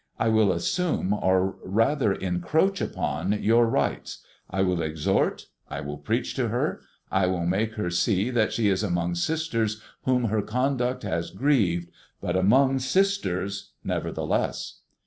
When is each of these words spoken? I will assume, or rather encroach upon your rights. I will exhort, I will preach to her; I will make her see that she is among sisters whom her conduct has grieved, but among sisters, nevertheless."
I 0.17 0.29
will 0.29 0.51
assume, 0.51 1.13
or 1.13 1.57
rather 1.63 2.11
encroach 2.11 2.81
upon 2.81 3.33
your 3.33 3.67
rights. 3.67 4.25
I 4.49 4.63
will 4.63 4.81
exhort, 4.81 5.45
I 5.69 5.81
will 5.81 5.99
preach 5.99 6.33
to 6.37 6.47
her; 6.47 6.81
I 7.11 7.27
will 7.27 7.45
make 7.45 7.75
her 7.75 7.91
see 7.91 8.31
that 8.31 8.51
she 8.51 8.67
is 8.67 8.81
among 8.81 9.13
sisters 9.13 9.79
whom 10.05 10.23
her 10.23 10.41
conduct 10.41 11.03
has 11.03 11.29
grieved, 11.29 11.91
but 12.19 12.35
among 12.35 12.79
sisters, 12.79 13.73
nevertheless." 13.83 14.79